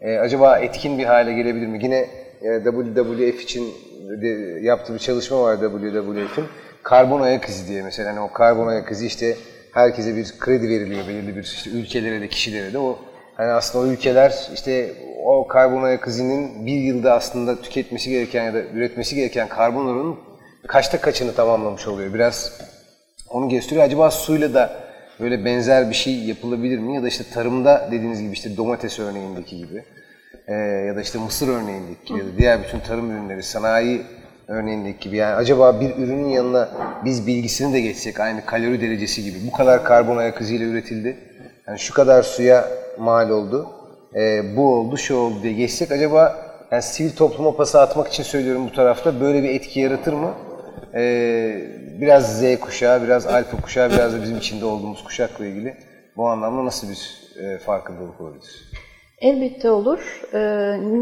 E, 0.00 0.18
acaba 0.18 0.58
etkin 0.58 0.98
bir 0.98 1.04
hale 1.04 1.32
gelebilir 1.32 1.66
mi? 1.66 1.78
Yine 1.82 2.08
e, 2.42 2.64
WWF 2.64 3.42
için 3.42 3.74
de, 4.22 4.28
yaptığı 4.62 4.94
bir 4.94 4.98
çalışma 4.98 5.42
var 5.42 5.56
WWF'in. 5.60 6.44
Karbon 6.82 7.20
ayak 7.20 7.48
izi 7.48 7.68
diye 7.68 7.82
mesela. 7.82 8.10
Hani 8.10 8.20
o 8.20 8.32
karbon 8.32 8.66
ayak 8.66 8.90
izi 8.90 9.06
işte 9.06 9.36
herkese 9.72 10.16
bir 10.16 10.34
kredi 10.40 10.68
veriliyor 10.68 11.08
belirli 11.08 11.36
bir 11.36 11.42
işte 11.42 11.70
ülkelere 11.70 12.20
de 12.20 12.28
kişilere 12.28 12.72
de. 12.72 12.78
O 12.78 12.98
hani 13.36 13.50
aslında 13.50 13.84
o 13.84 13.88
ülkeler 13.88 14.48
işte 14.54 14.90
o 15.26 15.46
karbon 15.46 15.82
ayak 15.82 16.08
izinin 16.08 16.66
bir 16.66 16.80
yılda 16.80 17.12
aslında 17.12 17.62
tüketmesi 17.62 18.10
gereken 18.10 18.44
ya 18.44 18.54
da 18.54 18.62
üretmesi 18.62 19.16
gereken 19.16 19.48
karbon 19.48 20.18
kaçta 20.66 21.00
kaçını 21.00 21.34
tamamlamış 21.34 21.88
oluyor. 21.88 22.14
Biraz 22.14 22.60
onu 23.30 23.48
gösteriyor. 23.48 23.84
Acaba 23.84 24.10
suyla 24.10 24.54
da 24.54 24.70
böyle 25.20 25.44
benzer 25.44 25.90
bir 25.90 25.94
şey 25.94 26.14
yapılabilir 26.14 26.78
mi? 26.78 26.94
Ya 26.94 27.02
da 27.02 27.08
işte 27.08 27.24
tarımda 27.34 27.88
dediğiniz 27.92 28.22
gibi 28.22 28.32
işte 28.32 28.56
domates 28.56 28.98
örneğindeki 28.98 29.56
gibi 29.56 29.84
e, 30.46 30.54
ya 30.54 30.96
da 30.96 31.00
işte 31.00 31.18
mısır 31.18 31.48
örneğindeki 31.48 32.04
gibi 32.04 32.18
ya 32.18 32.24
da 32.24 32.38
diğer 32.38 32.62
bütün 32.62 32.80
tarım 32.80 33.10
ürünleri, 33.10 33.42
sanayi 33.42 34.02
örneğindeki 34.48 35.08
gibi. 35.08 35.16
Yani 35.16 35.34
acaba 35.34 35.80
bir 35.80 35.96
ürünün 35.96 36.28
yanına 36.28 36.68
biz 37.04 37.26
bilgisini 37.26 37.72
de 37.72 37.80
geçsek 37.80 38.20
aynı 38.20 38.44
kalori 38.46 38.80
derecesi 38.80 39.24
gibi. 39.24 39.38
Bu 39.46 39.52
kadar 39.52 39.84
karbon 39.84 40.16
ayak 40.16 40.40
iziyle 40.40 40.64
üretildi. 40.64 41.16
Yani 41.68 41.78
şu 41.78 41.94
kadar 41.94 42.22
suya 42.22 42.68
mal 42.98 43.30
oldu. 43.30 43.75
E, 44.14 44.56
bu 44.56 44.74
oldu, 44.74 44.96
şu 44.96 45.16
oldu 45.16 45.34
diye 45.42 45.52
geçsek 45.52 45.92
acaba 45.92 46.46
yani 46.70 46.82
sivil 46.82 47.16
topluma 47.16 47.56
pası 47.56 47.80
atmak 47.80 48.08
için 48.08 48.22
söylüyorum 48.22 48.66
bu 48.70 48.72
tarafta 48.72 49.20
böyle 49.20 49.42
bir 49.42 49.48
etki 49.48 49.80
yaratır 49.80 50.12
mı? 50.12 50.34
Ee, 50.94 51.56
biraz 52.00 52.40
Z 52.40 52.60
kuşağı, 52.60 53.02
biraz 53.02 53.26
alfa 53.26 53.60
kuşağı, 53.60 53.90
biraz 53.90 54.14
da 54.14 54.22
bizim 54.22 54.36
içinde 54.36 54.64
olduğumuz 54.64 55.04
kuşakla 55.04 55.46
ilgili 55.46 55.74
bu 56.16 56.28
anlamda 56.28 56.64
nasıl 56.64 56.88
bir 56.90 57.22
e, 57.42 57.58
farkındalık 57.58 58.20
olabilir? 58.20 58.72
Elbette 59.20 59.70
olur. 59.70 60.22
E, 60.34 60.40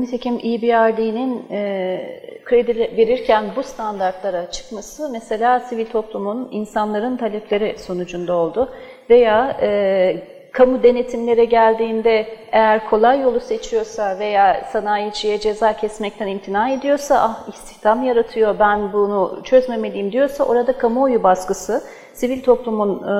nitekim 0.00 0.34
EBRD'nin 0.34 1.50
e, 1.50 2.20
kredi 2.44 2.78
verirken 2.78 3.44
bu 3.56 3.62
standartlara 3.62 4.50
çıkması 4.50 5.10
mesela 5.12 5.60
sivil 5.60 5.86
toplumun, 5.86 6.48
insanların 6.52 7.16
talepleri 7.16 7.78
sonucunda 7.78 8.34
oldu. 8.34 8.72
Veya 9.10 9.56
e, 9.62 10.33
kamu 10.54 10.82
denetimlere 10.82 11.44
geldiğinde 11.44 12.26
eğer 12.52 12.90
kolay 12.90 13.20
yolu 13.20 13.40
seçiyorsa 13.40 14.18
veya 14.18 14.64
sanayiciye 14.72 15.40
ceza 15.40 15.72
kesmekten 15.72 16.26
imtina 16.26 16.70
ediyorsa, 16.70 17.20
ah 17.20 17.48
istihdam 17.48 18.02
yaratıyor, 18.02 18.58
ben 18.58 18.92
bunu 18.92 19.40
çözmemeliyim 19.44 20.12
diyorsa 20.12 20.44
orada 20.44 20.72
kamuoyu 20.78 21.22
baskısı, 21.22 21.82
sivil 22.12 22.42
toplumun 22.42 23.02
e, 23.02 23.10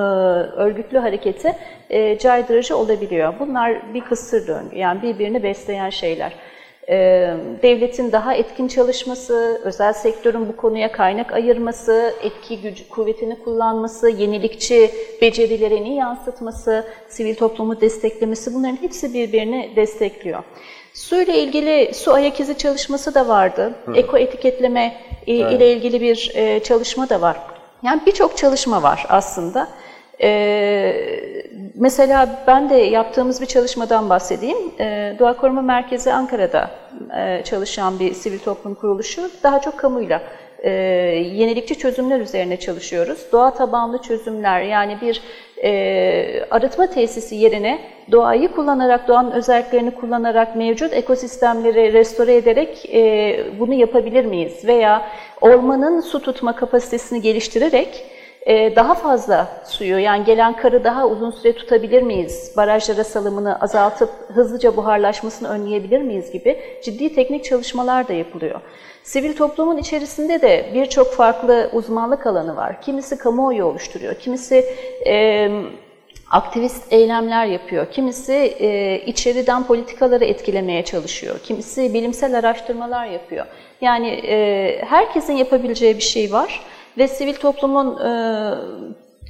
örgütlü 0.55 0.97
hareketi 0.97 1.55
e, 1.89 2.17
caydırıcı 2.17 2.77
olabiliyor. 2.77 3.33
Bunlar 3.39 3.93
bir 3.93 4.01
kısır 4.01 4.47
döngü, 4.47 4.77
yani 4.77 5.01
birbirini 5.01 5.43
besleyen 5.43 5.89
şeyler. 5.89 6.33
Devletin 7.61 8.11
daha 8.11 8.33
etkin 8.33 8.67
çalışması, 8.67 9.61
özel 9.63 9.93
sektörün 9.93 10.47
bu 10.47 10.55
konuya 10.55 10.91
kaynak 10.91 11.33
ayırması, 11.33 12.13
etki 12.21 12.61
gücü, 12.61 12.89
kuvvetini 12.89 13.39
kullanması, 13.43 14.09
yenilikçi 14.09 14.91
becerilerini 15.21 15.95
yansıtması, 15.95 16.85
sivil 17.09 17.35
toplumu 17.35 17.81
desteklemesi 17.81 18.53
bunların 18.53 18.77
hepsi 18.81 19.13
birbirini 19.13 19.71
destekliyor. 19.75 20.43
Su 20.93 21.21
ile 21.21 21.39
ilgili 21.39 21.93
su 21.93 22.13
ayak 22.13 22.39
izi 22.39 22.57
çalışması 22.57 23.15
da 23.15 23.27
vardı. 23.27 23.73
Eko 23.95 24.17
etiketleme 24.17 25.01
e, 25.27 25.33
ile 25.35 25.73
ilgili 25.73 26.01
bir 26.01 26.31
e, 26.35 26.59
çalışma 26.59 27.09
da 27.09 27.21
var. 27.21 27.37
Yani 27.83 28.01
birçok 28.05 28.37
çalışma 28.37 28.83
var 28.83 29.05
aslında. 29.09 29.67
Ee, 30.21 31.45
mesela 31.75 32.43
ben 32.47 32.69
de 32.69 32.75
yaptığımız 32.75 33.41
bir 33.41 33.45
çalışmadan 33.45 34.09
bahsedeyim. 34.09 34.57
Ee, 34.79 35.15
Doğa 35.19 35.37
Koruma 35.37 35.61
Merkezi 35.61 36.13
Ankara'da 36.13 36.71
e, 37.17 37.43
çalışan 37.43 37.99
bir 37.99 38.13
sivil 38.13 38.39
toplum 38.39 38.75
kuruluşu. 38.75 39.21
Daha 39.43 39.61
çok 39.61 39.77
kamuyla 39.77 40.21
e, 40.59 40.69
yenilikçi 41.33 41.77
çözümler 41.77 42.19
üzerine 42.19 42.59
çalışıyoruz. 42.59 43.25
Doğa 43.31 43.53
tabanlı 43.53 44.01
çözümler 44.01 44.61
yani 44.61 44.97
bir 45.01 45.21
e, 45.63 46.45
arıtma 46.51 46.87
tesisi 46.87 47.35
yerine 47.35 47.79
doğayı 48.11 48.51
kullanarak, 48.51 49.07
doğanın 49.07 49.31
özelliklerini 49.31 49.91
kullanarak 49.91 50.55
mevcut 50.55 50.93
ekosistemleri 50.93 51.93
restore 51.93 52.35
ederek 52.35 52.89
e, 52.93 53.37
bunu 53.59 53.73
yapabilir 53.73 54.25
miyiz? 54.25 54.67
Veya 54.67 55.01
ormanın 55.41 56.01
su 56.01 56.21
tutma 56.21 56.55
kapasitesini 56.55 57.21
geliştirerek 57.21 58.05
e, 58.09 58.14
daha 58.47 58.93
fazla 58.93 59.47
suyu 59.65 59.99
yani 59.99 60.23
gelen 60.25 60.55
karı 60.55 60.83
daha 60.83 61.07
uzun 61.07 61.31
süre 61.31 61.53
tutabilir 61.53 62.01
miyiz? 62.01 62.53
Barajlara 62.57 63.03
salımını 63.03 63.59
azaltıp 63.61 64.09
hızlıca 64.27 64.75
buharlaşmasını 64.75 65.49
önleyebilir 65.49 66.01
miyiz 66.01 66.31
gibi 66.31 66.59
ciddi 66.83 67.15
teknik 67.15 67.45
çalışmalar 67.45 68.07
da 68.07 68.13
yapılıyor. 68.13 68.61
Sivil 69.03 69.35
toplumun 69.35 69.77
içerisinde 69.77 70.41
de 70.41 70.71
birçok 70.73 71.13
farklı 71.13 71.69
uzmanlık 71.73 72.27
alanı 72.27 72.55
var. 72.55 72.81
Kimisi 72.81 73.17
kamuoyu 73.17 73.65
oluşturuyor, 73.65 74.15
kimisi 74.15 74.65
e, 75.07 75.49
aktivist 76.31 76.93
eylemler 76.93 77.45
yapıyor, 77.45 77.91
kimisi 77.91 78.33
e, 78.59 78.99
içeriden 79.05 79.63
politikaları 79.63 80.25
etkilemeye 80.25 80.85
çalışıyor, 80.85 81.39
kimisi 81.43 81.93
bilimsel 81.93 82.37
araştırmalar 82.37 83.05
yapıyor. 83.05 83.45
Yani 83.81 84.07
e, 84.09 84.81
herkesin 84.85 85.33
yapabileceği 85.33 85.95
bir 85.95 86.03
şey 86.03 86.31
var 86.31 86.61
ve 86.97 87.07
sivil 87.07 87.33
toplumun 87.33 87.99
e, 87.99 88.11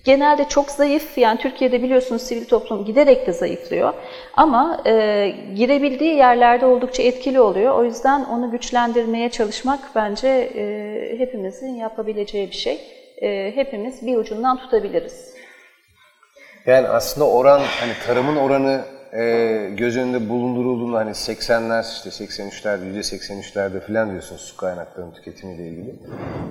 genelde 0.05 0.47
çok 0.49 0.71
zayıf, 0.71 1.17
yani 1.17 1.39
Türkiye'de 1.39 1.83
biliyorsunuz 1.83 2.21
sivil 2.21 2.45
toplum 2.45 2.85
giderek 2.85 3.27
de 3.27 3.31
zayıflıyor 3.33 3.93
ama 4.33 4.81
e, 4.85 5.33
girebildiği 5.55 6.15
yerlerde 6.15 6.65
oldukça 6.65 7.03
etkili 7.03 7.39
oluyor. 7.41 7.75
O 7.75 7.83
yüzden 7.83 8.23
onu 8.23 8.51
güçlendirmeye 8.51 9.29
çalışmak 9.29 9.79
bence 9.95 10.27
e, 10.55 11.19
hepimizin 11.19 11.75
yapabileceği 11.75 12.47
bir 12.47 12.55
şey. 12.55 12.81
E, 13.21 13.51
hepimiz 13.55 14.07
bir 14.07 14.17
ucundan 14.17 14.57
tutabiliriz. 14.57 15.35
Yani 16.65 16.87
aslında 16.87 17.29
oran, 17.29 17.61
hani 17.79 17.91
tarımın 18.07 18.35
oranı 18.35 18.94
e, 19.17 19.69
göz 19.77 19.97
önünde 19.97 20.29
bulundurulduğunda 20.29 20.97
hani 20.97 21.11
80'ler 21.11 21.83
işte 21.95 22.25
83'lerde, 22.25 22.99
%83'lerde 22.99 23.79
falan 23.79 24.11
diyorsunuz 24.11 24.41
su 24.41 24.57
kaynaklarının 24.57 25.11
tüketimiyle 25.11 25.67
ilgili. 25.67 25.95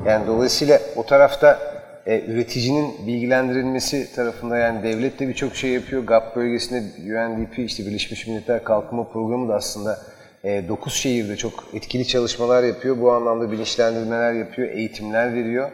Yani 0.07 0.27
dolayısıyla 0.27 0.81
o 0.97 1.07
tarafta 1.07 1.59
e, 2.07 2.21
üreticinin 2.21 3.07
bilgilendirilmesi 3.07 4.15
tarafında 4.15 4.57
yani 4.57 4.83
devlet 4.83 5.21
de 5.21 5.29
birçok 5.29 5.57
şey 5.57 5.71
yapıyor. 5.71 6.07
GAP 6.07 6.37
bölgesinde 6.37 6.83
UNDP 6.99 7.59
işte 7.59 7.87
Birleşmiş 7.87 8.27
Milletler 8.27 8.65
Kalkınma 8.65 9.09
Programı 9.09 9.49
da 9.49 9.55
aslında 9.55 9.99
9 10.45 10.95
şehirde 10.95 11.37
çok 11.37 11.65
etkili 11.75 12.07
çalışmalar 12.07 12.63
yapıyor. 12.63 13.01
Bu 13.01 13.13
anlamda 13.13 13.53
bilinçlendirmeler 13.53 14.33
yapıyor, 14.33 14.69
eğitimler 14.69 15.35
veriyor. 15.35 15.71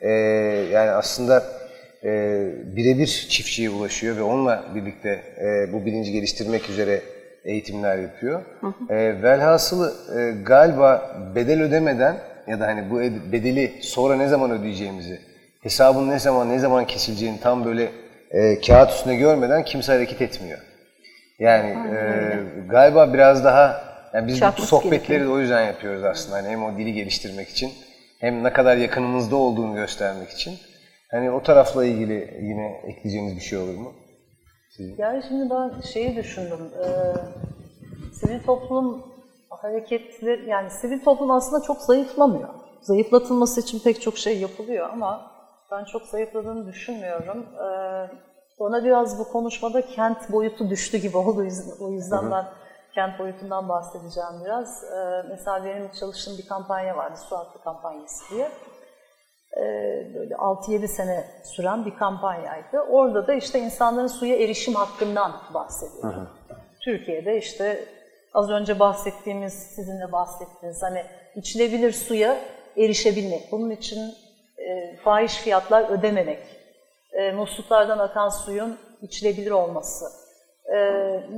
E, 0.00 0.10
yani 0.72 0.90
aslında 0.90 1.61
e, 2.04 2.08
birebir 2.76 3.26
çiftçiye 3.28 3.70
ulaşıyor 3.70 4.16
ve 4.16 4.22
onunla 4.22 4.64
birlikte 4.74 5.08
e, 5.40 5.72
bu 5.72 5.86
bilinci 5.86 6.12
geliştirmek 6.12 6.70
üzere 6.70 7.00
eğitimler 7.44 7.98
yapıyor. 7.98 8.42
E, 8.90 9.22
velhasılı 9.22 9.92
e, 10.18 10.42
galiba 10.42 11.16
bedel 11.34 11.62
ödemeden 11.62 12.16
ya 12.46 12.60
da 12.60 12.66
hani 12.66 12.90
bu 12.90 13.02
ed- 13.02 13.32
bedeli 13.32 13.72
sonra 13.80 14.16
ne 14.16 14.28
zaman 14.28 14.50
ödeyeceğimizi 14.50 15.18
hesabın 15.62 16.10
ne 16.10 16.18
zaman 16.18 16.48
ne 16.48 16.58
zaman 16.58 16.86
kesileceğini 16.86 17.40
tam 17.40 17.64
böyle 17.64 17.88
e, 18.30 18.60
kağıt 18.60 18.90
üstünde 18.90 19.16
görmeden 19.16 19.64
kimse 19.64 19.92
hareket 19.92 20.22
etmiyor. 20.22 20.58
Yani 21.38 21.70
e, 21.96 22.00
galiba 22.68 23.14
biraz 23.14 23.44
daha 23.44 23.84
yani 24.14 24.26
biz 24.26 24.34
bu 24.36 24.40
Çarpması 24.40 24.68
sohbetleri 24.68 25.00
gerekiyor. 25.08 25.20
de 25.20 25.28
o 25.28 25.38
yüzden 25.40 25.62
yapıyoruz 25.66 26.04
aslında. 26.04 26.36
Hani 26.36 26.48
hem 26.48 26.64
o 26.64 26.78
dili 26.78 26.92
geliştirmek 26.92 27.48
için 27.48 27.70
hem 28.20 28.44
ne 28.44 28.52
kadar 28.52 28.76
yakınımızda 28.76 29.36
olduğunu 29.36 29.74
göstermek 29.74 30.30
için. 30.30 30.54
Hani 31.12 31.30
o 31.30 31.42
tarafla 31.42 31.84
ilgili 31.84 32.38
yine 32.42 32.80
ekleyeceğiniz 32.84 33.36
bir 33.36 33.40
şey 33.40 33.58
olur 33.58 33.74
mu? 33.74 33.92
Yani 34.98 35.22
şimdi 35.28 35.50
ben 35.50 35.80
şeyi 35.80 36.16
düşündüm. 36.16 36.70
e, 36.84 36.86
sivil 38.14 38.42
toplum 38.42 39.02
hareketleri, 39.50 40.48
yani 40.48 40.70
sivil 40.70 41.04
toplum 41.04 41.30
aslında 41.30 41.62
çok 41.62 41.80
zayıflamıyor. 41.80 42.48
Zayıflatılması 42.80 43.60
için 43.60 43.80
pek 43.80 44.00
çok 44.02 44.18
şey 44.18 44.38
yapılıyor 44.40 44.88
ama 44.90 45.30
ben 45.72 45.84
çok 45.84 46.02
zayıfladığını 46.02 46.66
düşünmüyorum. 46.66 47.46
E, 47.64 47.66
ona 48.58 48.84
biraz 48.84 49.18
bu 49.18 49.24
konuşmada 49.32 49.86
kent 49.86 50.32
boyutu 50.32 50.70
düştü 50.70 50.98
gibi 50.98 51.16
oldu. 51.18 51.46
O 51.80 51.90
yüzden- 51.90 52.30
ben 52.30 52.44
kent 52.94 53.18
boyutundan 53.18 53.68
bahsedeceğim 53.68 54.30
biraz. 54.44 54.84
E, 54.84 55.22
mesela 55.28 55.64
benim 55.64 55.88
çalıştığım 56.00 56.38
bir 56.38 56.46
kampanya 56.46 56.96
vardı, 56.96 57.16
Su 57.28 57.36
Hakkı 57.38 57.62
kampanyası 57.64 58.34
diye. 58.34 58.48
E, 59.56 59.62
böyle 60.14 60.34
6-7 60.34 60.88
sene 60.88 61.24
süren 61.42 61.86
bir 61.86 61.94
kampanyaydı. 61.94 62.80
Orada 62.90 63.26
da 63.26 63.34
işte 63.34 63.58
insanların 63.58 64.06
suya 64.06 64.36
erişim 64.36 64.74
hakkından 64.74 65.32
bahsediyor. 65.54 66.14
Türkiye'de 66.80 67.38
işte 67.38 67.84
az 68.34 68.50
önce 68.50 68.78
bahsettiğimiz, 68.78 69.52
sizin 69.52 70.00
de 70.00 70.12
bahsettiğiniz 70.12 70.82
hani 70.82 71.04
içilebilir 71.36 71.92
suya 71.92 72.36
erişebilmek. 72.76 73.52
Bunun 73.52 73.70
için 73.70 74.14
e, 74.58 74.96
fahiş 74.96 75.36
fiyatlar 75.36 75.90
ödememek, 75.90 76.38
e, 77.12 77.32
musluklardan 77.32 77.98
akan 77.98 78.28
suyun 78.28 78.78
içilebilir 79.02 79.50
olması. 79.50 80.04
E, 80.64 80.76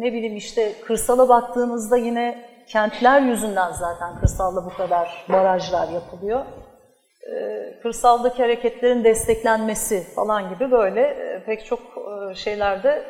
ne 0.01 0.13
bileyim 0.13 0.37
işte 0.37 0.73
kırsala 0.81 1.29
baktığımızda 1.29 1.97
yine 1.97 2.55
kentler 2.67 3.21
yüzünden 3.21 3.73
zaten 3.73 4.21
kırsalda 4.21 4.65
bu 4.65 4.77
kadar 4.77 5.25
barajlar 5.29 5.89
yapılıyor 5.89 6.45
kırsaldaki 7.83 8.43
hareketlerin 8.43 9.05
desteklenmesi 9.05 10.05
falan 10.15 10.49
gibi 10.49 10.71
böyle 10.71 11.01
e, 11.01 11.45
pek 11.45 11.67
çok 11.67 11.81
e, 11.81 12.35
şeylerde 12.35 13.05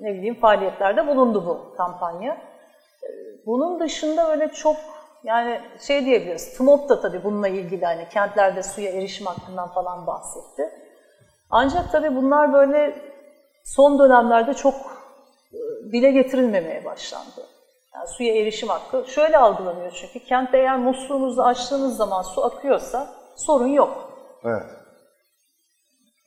ne 0.00 0.14
bileyim 0.14 0.40
faaliyetlerde 0.40 1.06
bulundu 1.06 1.46
bu 1.46 1.76
kampanya. 1.76 2.32
E, 2.32 3.08
Bunun 3.46 3.80
dışında 3.80 4.30
öyle 4.30 4.48
çok 4.48 4.76
yani 5.24 5.60
şey 5.80 6.04
diyebiliriz, 6.04 6.56
TMOP 6.58 6.88
da 6.88 7.00
tabii 7.00 7.24
bununla 7.24 7.48
ilgili 7.48 7.84
hani 7.84 8.08
kentlerde 8.08 8.62
suya 8.62 8.90
erişim 8.90 9.26
hakkından 9.26 9.68
falan 9.68 10.06
bahsetti. 10.06 10.70
Ancak 11.50 11.92
tabii 11.92 12.16
bunlar 12.16 12.52
böyle 12.52 12.94
son 13.64 13.98
dönemlerde 13.98 14.54
çok 14.54 14.74
e, 15.52 15.58
dile 15.92 16.10
getirilmemeye 16.10 16.84
başlandı. 16.84 17.46
Yani 17.94 18.06
suya 18.08 18.34
erişim 18.34 18.68
hakkı 18.68 19.04
şöyle 19.10 19.38
algılanıyor 19.38 19.92
çünkü 19.92 20.26
kentte 20.26 20.58
eğer 20.58 20.78
musluğunuzu 20.78 21.42
açtığınız 21.42 21.96
zaman 21.96 22.22
su 22.22 22.44
akıyorsa 22.44 23.21
sorun 23.36 23.66
yok. 23.66 24.12
Evet. 24.44 24.66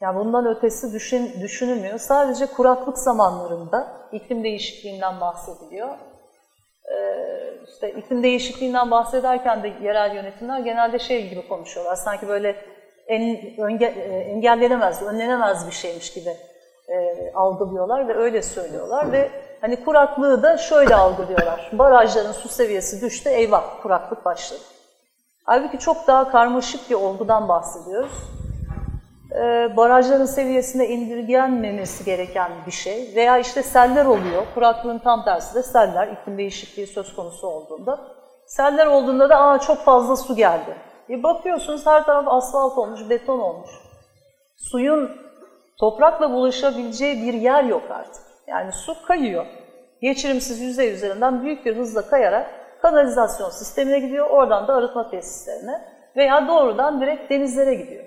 Yani 0.01 0.19
bundan 0.19 0.45
ötesi 0.45 0.93
düşün, 0.93 1.41
düşünülmüyor. 1.41 1.97
Sadece 1.97 2.45
kuraklık 2.45 2.97
zamanlarında 2.97 4.07
iklim 4.11 4.43
değişikliğinden 4.43 5.21
bahsediliyor. 5.21 5.89
Ee, 6.91 7.25
işte 7.67 7.91
iklim 7.91 8.23
değişikliğinden 8.23 8.91
bahsederken 8.91 9.63
de 9.63 9.73
yerel 9.83 10.15
yönetimler 10.15 10.59
genelde 10.59 10.99
şey 10.99 11.29
gibi 11.29 11.47
konuşuyorlar. 11.47 11.95
Sanki 11.95 12.27
böyle 12.27 12.55
en, 13.07 13.37
önge, 13.59 13.85
e, 13.85 14.17
engellenemez, 14.17 15.01
önlenemez 15.01 15.67
bir 15.67 15.71
şeymiş 15.71 16.13
gibi 16.13 16.29
e, 16.87 17.31
algılıyorlar 17.33 18.07
ve 18.07 18.15
öyle 18.15 18.41
söylüyorlar 18.41 19.11
ve 19.11 19.29
hani 19.61 19.83
kuraklığı 19.85 20.43
da 20.43 20.57
şöyle 20.57 20.95
algılıyorlar. 20.95 21.69
Barajların 21.73 22.31
su 22.31 22.49
seviyesi 22.49 23.01
düştü, 23.01 23.29
eyvah 23.29 23.81
kuraklık 23.81 24.25
başladı. 24.25 24.61
Halbuki 25.45 25.79
çok 25.79 26.07
daha 26.07 26.31
karmaşık 26.31 26.89
bir 26.89 26.95
olgudan 26.95 27.47
bahsediyoruz. 27.47 28.11
Ee, 29.31 29.77
barajların 29.77 30.25
seviyesine 30.25 30.87
indirgenmemesi 30.87 32.05
gereken 32.05 32.51
bir 32.65 32.71
şey 32.71 33.11
veya 33.15 33.37
işte 33.37 33.63
seller 33.63 34.05
oluyor. 34.05 34.43
Kuraklığın 34.53 34.99
tam 34.99 35.25
tersi 35.25 35.55
de 35.55 35.63
seller, 35.63 36.07
iklim 36.07 36.37
değişikliği 36.37 36.87
söz 36.87 37.15
konusu 37.15 37.47
olduğunda. 37.47 37.99
Seller 38.47 38.85
olduğunda 38.85 39.29
da 39.29 39.39
aa 39.39 39.59
çok 39.59 39.77
fazla 39.77 40.15
su 40.15 40.35
geldi. 40.35 40.75
E 41.09 41.23
bakıyorsunuz 41.23 41.85
her 41.85 42.05
taraf 42.05 42.25
asfalt 42.27 42.77
olmuş, 42.77 43.09
beton 43.09 43.39
olmuş. 43.39 43.69
Suyun 44.57 45.11
toprakla 45.79 46.31
bulaşabileceği 46.31 47.23
bir 47.23 47.33
yer 47.33 47.63
yok 47.63 47.83
artık. 47.89 48.23
Yani 48.47 48.71
su 48.71 49.05
kayıyor. 49.07 49.45
Geçirimsiz 50.01 50.61
yüzey 50.61 50.93
üzerinden 50.93 51.43
büyük 51.43 51.65
bir 51.65 51.77
hızla 51.77 52.01
kayarak 52.01 52.64
kanalizasyon 52.81 53.49
sistemine 53.49 53.99
gidiyor, 53.99 54.29
oradan 54.29 54.67
da 54.67 54.73
arıtma 54.73 55.09
tesislerine 55.09 55.81
veya 56.15 56.47
doğrudan 56.47 57.01
direkt 57.01 57.29
denizlere 57.31 57.75
gidiyor. 57.75 58.05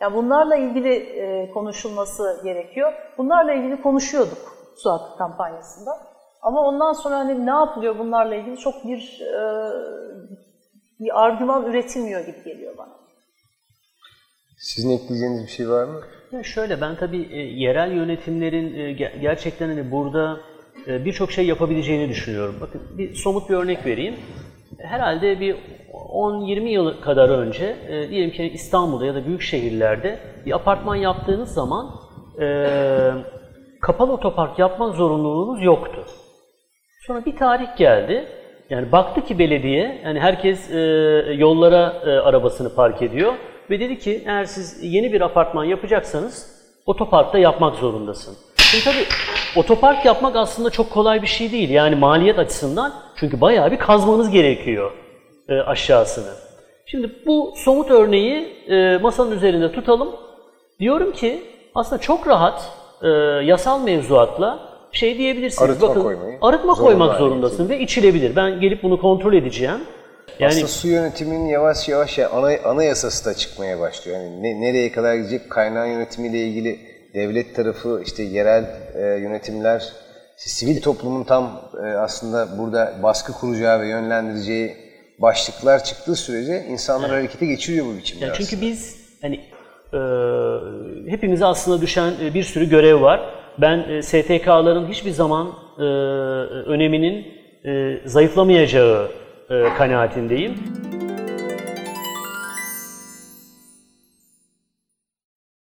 Yani 0.00 0.14
bunlarla 0.14 0.56
ilgili 0.56 0.94
e, 0.94 1.50
konuşulması 1.50 2.40
gerekiyor. 2.44 2.92
Bunlarla 3.18 3.52
ilgili 3.52 3.82
konuşuyorduk 3.82 4.38
Su 4.76 4.90
Hakkı 4.90 5.18
kampanyasında. 5.18 5.90
Ama 6.42 6.60
ondan 6.60 6.92
sonra 6.92 7.18
hani 7.18 7.46
ne 7.46 7.50
yapılıyor 7.50 7.98
bunlarla 7.98 8.34
ilgili 8.34 8.56
çok 8.56 8.84
bir 8.84 9.20
e, 9.20 9.42
bir 11.00 11.24
argüman 11.24 11.64
üretilmiyor 11.66 12.20
gibi 12.20 12.44
geliyor 12.44 12.74
bana. 12.78 12.92
Sizin 14.58 14.90
ekleyeceğiniz 14.90 15.42
bir 15.42 15.50
şey 15.50 15.68
var 15.68 15.84
mı? 15.84 16.00
Ya 16.32 16.42
şöyle 16.42 16.80
ben 16.80 16.96
tabii 16.96 17.28
e, 17.32 17.36
yerel 17.36 17.92
yönetimlerin 17.92 18.74
e, 18.74 18.92
ge- 18.92 19.18
gerçekten 19.18 19.68
hani 19.68 19.90
burada 19.90 20.36
birçok 20.86 21.32
şey 21.32 21.46
yapabileceğini 21.46 22.08
düşünüyorum. 22.08 22.54
Bakın 22.60 22.82
bir 22.98 23.14
somut 23.14 23.50
bir 23.50 23.54
örnek 23.54 23.86
vereyim. 23.86 24.14
Herhalde 24.78 25.40
bir 25.40 25.56
10-20 25.92 26.68
yıl 26.68 27.00
kadar 27.00 27.28
önce 27.28 27.76
e, 27.88 28.08
diyelim 28.10 28.30
ki 28.30 28.50
İstanbul'da 28.54 29.06
ya 29.06 29.14
da 29.14 29.26
büyük 29.26 29.42
şehirlerde 29.42 30.18
bir 30.46 30.52
apartman 30.52 30.96
yaptığınız 30.96 31.54
zaman 31.54 31.90
e, 32.40 32.66
kapalı 33.80 34.12
otopark 34.12 34.58
yapma 34.58 34.90
zorunluluğunuz 34.90 35.64
yoktu. 35.64 36.04
Sonra 37.06 37.24
bir 37.24 37.36
tarih 37.36 37.76
geldi. 37.76 38.28
Yani 38.70 38.92
baktı 38.92 39.24
ki 39.24 39.38
belediye, 39.38 40.00
yani 40.04 40.20
herkes 40.20 40.70
e, 40.70 40.78
yollara 41.38 42.02
e, 42.06 42.10
arabasını 42.10 42.74
park 42.74 43.02
ediyor 43.02 43.32
ve 43.70 43.80
dedi 43.80 43.98
ki 43.98 44.22
eğer 44.26 44.44
siz 44.44 44.78
yeni 44.82 45.12
bir 45.12 45.20
apartman 45.20 45.64
yapacaksanız 45.64 46.54
otoparkta 46.86 47.38
yapmak 47.38 47.76
zorundasın. 47.76 48.36
Şimdi 48.56 48.84
tabii 48.84 49.04
otopark 49.56 50.04
yapmak 50.04 50.36
aslında 50.36 50.70
çok 50.70 50.90
kolay 50.90 51.22
bir 51.22 51.26
şey 51.26 51.52
değil. 51.52 51.70
Yani 51.70 51.96
maliyet 51.96 52.38
açısından 52.38 52.92
çünkü 53.16 53.40
bayağı 53.40 53.70
bir 53.70 53.78
kazmanız 53.78 54.30
gerekiyor 54.30 54.92
e, 55.48 55.54
aşağısını. 55.54 56.30
Şimdi 56.86 57.10
bu 57.26 57.54
somut 57.56 57.90
örneği 57.90 58.56
e, 58.68 58.98
masanın 58.98 59.30
üzerinde 59.30 59.72
tutalım. 59.72 60.08
Diyorum 60.80 61.12
ki 61.12 61.42
aslında 61.74 62.00
çok 62.02 62.28
rahat 62.28 62.70
e, 63.02 63.08
yasal 63.44 63.82
mevzuatla 63.82 64.58
şey 64.92 65.18
diyebilirsiniz. 65.18 65.70
Arıtma 65.70 65.88
Bakın, 65.88 66.02
koymayı 66.02 66.38
arıtma 66.42 66.74
zorunlu 66.74 66.86
koymak 66.86 67.18
zorundasın 67.18 67.68
ve 67.68 67.80
içilebilir. 67.80 68.36
Ben 68.36 68.60
gelip 68.60 68.82
bunu 68.82 69.00
kontrol 69.00 69.34
edeceğim. 69.34 69.80
Yani 70.38 70.50
Aslında 70.50 70.68
su 70.68 70.88
yönetiminin 70.88 71.48
yavaş 71.48 71.88
yavaş 71.88 72.18
ya 72.18 72.30
ana, 72.30 72.50
anayasası 72.64 73.24
da 73.24 73.34
çıkmaya 73.34 73.80
başlıyor. 73.80 74.18
Yani 74.18 74.42
ne- 74.42 74.60
nereye 74.60 74.92
kadar 74.92 75.14
gidecek 75.14 75.50
kaynağı 75.50 75.88
yönetimiyle 75.88 76.38
ilgili 76.38 76.93
devlet 77.14 77.56
tarafı, 77.56 78.02
işte 78.06 78.22
yerel 78.22 78.64
e, 78.94 79.00
yönetimler, 79.00 79.92
işte 80.38 80.50
sivil 80.50 80.82
toplumun 80.82 81.24
tam 81.24 81.60
e, 81.84 81.86
aslında 81.86 82.58
burada 82.58 82.94
baskı 83.02 83.32
kuracağı 83.32 83.80
ve 83.80 83.88
yönlendireceği 83.88 84.76
başlıklar 85.18 85.84
çıktığı 85.84 86.16
sürece 86.16 86.64
insanlar 86.68 87.10
harekete 87.10 87.46
geçiriyor 87.46 87.86
bu 87.86 87.96
biçimde 87.96 88.24
Yani 88.24 88.34
çünkü 88.36 88.56
aslında. 88.56 88.62
biz 88.62 88.96
hani 89.22 89.40
e, 89.92 90.00
hepimize 91.10 91.44
aslında 91.44 91.80
düşen 91.80 92.12
e, 92.22 92.34
bir 92.34 92.42
sürü 92.42 92.68
görev 92.68 93.00
var. 93.00 93.20
Ben 93.58 93.78
e, 93.78 94.02
STK'ların 94.02 94.88
hiçbir 94.88 95.10
zaman 95.10 95.52
e, 95.78 95.82
öneminin 96.68 97.26
e, 97.64 98.00
zayıflamayacağı 98.08 99.08
e, 99.50 99.64
kanaatindeyim. 99.78 100.54